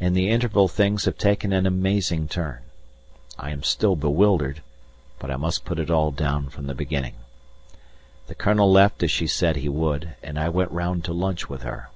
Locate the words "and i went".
10.24-10.72